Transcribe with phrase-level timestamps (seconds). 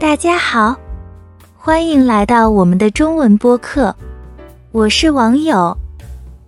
[0.00, 0.74] 大家好，
[1.58, 3.94] 欢迎来到我们的中文播客，
[4.72, 5.76] 我是网友。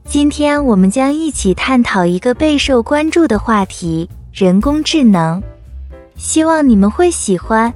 [0.07, 5.43] 今天我们将一起探讨一个备受关注的话题——人工智能。
[6.17, 7.71] 希望你们会喜欢。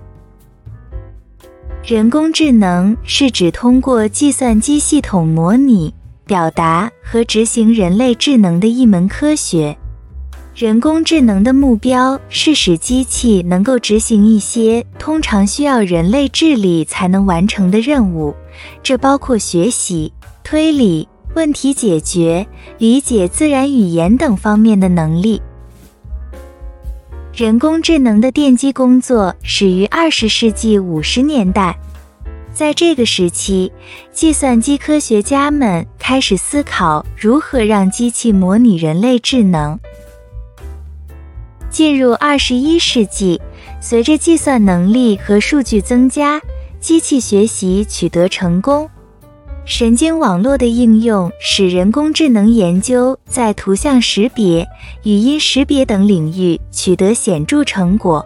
[1.85, 5.93] 人工智能是指通过计算机系统模拟、
[6.25, 9.77] 表达和执行人类智能的一门科学。
[10.57, 18.35] 人工智能的目标是使机器能够执行一些通常需要人类智力才能完成的任务，
[18.83, 20.11] 这包括学习、
[20.43, 22.47] 推理、问题解决、
[22.79, 25.43] 理解自然语言等方面的能力。
[27.35, 31.79] 人工智能的奠基工作始于二十世纪五十年代，
[32.55, 33.71] 在这个时期，
[34.11, 39.79] 计算机科学家们开始思考如何让机器模拟人类智能。
[41.71, 43.41] 进入二十一世纪，
[43.81, 46.41] 随着计算能力和数据增加，
[46.81, 48.89] 机器学习取得成功。
[49.65, 54.65] 神经网络的应用使人工智能研究在图像识别、
[55.03, 58.25] 语音识别等领域取得显著成果。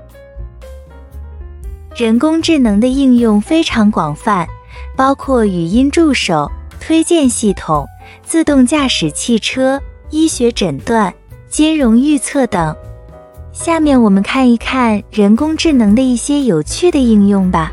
[1.96, 4.46] 人工智能的应用非常广泛，
[4.94, 7.86] 包括语音助手、推荐系统、
[8.22, 11.12] 自动驾驶汽车、医学诊断、
[11.48, 12.76] 金融预测等。
[13.62, 17.70] 下面我们看一看人工智能的一些有趣的应用吧。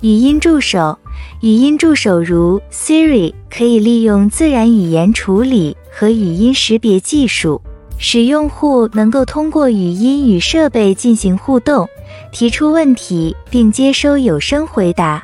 [0.00, 0.98] 语音助手。
[1.42, 7.60] 语音助手如 Siri 可以利用自然语言处理和语音识别技术，
[7.98, 11.86] 使用户能够通过语音与设备进行互动，
[12.32, 15.22] 提出问题并接收有声回答。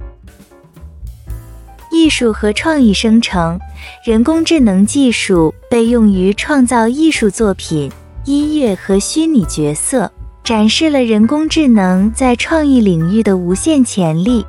[1.91, 3.58] 艺术和创意生成，
[4.05, 7.91] 人工智能技术被用于创造艺术作品、
[8.29, 10.12] 音乐和虚拟角色，
[10.45, 14.44] 展示了人工智能在创意领域的无限潜力。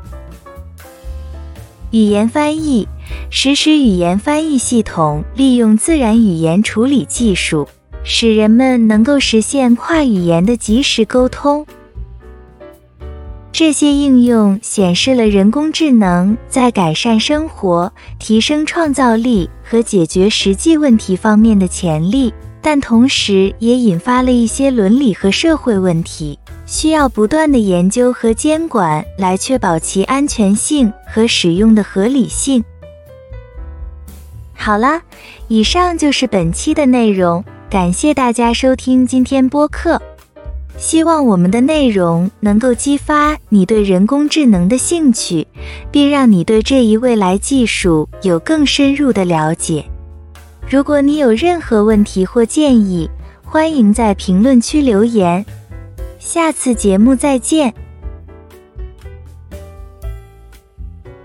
[1.92, 2.86] 语言翻译
[3.30, 7.70] 实时语言翻译系统利用自然语言处理技术，
[8.04, 11.66] 使人们能够实现跨语言的即时沟通。
[13.54, 22.34] 这些应用显示了人工智能在改善生活、提升创造力和解决实际问题方面的潜力。
[22.62, 32.64] 但同时也引发了一些伦理和社会问题，需要不断的研究和监管来确保其安全性和使用的合理性。
[34.54, 35.02] 好了，
[35.48, 40.02] 以上就是本期的内容，感谢大家收听今天播客，
[40.78, 45.48] 希望我们的内容能够激发你对人工智能的兴趣，
[45.90, 49.89] 并让你对这一未来技术有更深入的了解。
[50.70, 53.10] 如果你有任何问题或建议，
[53.44, 55.44] 欢迎在评论区留言。
[56.20, 57.74] 下次节目再见。